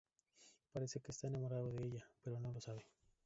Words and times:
Parece 0.73 0.99
que 0.99 1.11
se 1.11 1.11
está 1.11 1.27
enamorando 1.27 1.69
de 1.69 1.83
ella, 1.85 2.09
pero 2.23 2.39
no 2.39 2.51
lo 2.51 2.59
sabe. 2.59 2.83